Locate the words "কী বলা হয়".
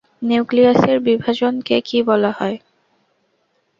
1.81-2.57